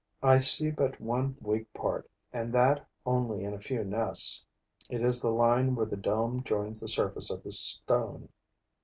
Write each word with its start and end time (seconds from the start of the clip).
I 0.23 0.39
see 0.39 0.71
but 0.71 0.99
one 0.99 1.37
weak 1.41 1.71
part 1.75 2.09
and 2.33 2.51
that 2.53 2.87
only 3.05 3.43
in 3.43 3.53
a 3.53 3.59
few 3.59 3.83
nests: 3.83 4.43
it 4.89 4.99
is 5.03 5.21
the 5.21 5.29
line 5.29 5.75
where 5.75 5.85
the 5.85 5.95
dome 5.95 6.41
joins 6.41 6.79
the 6.81 6.87
surface 6.87 7.29
of 7.29 7.43
the 7.43 7.51
stone. 7.51 8.29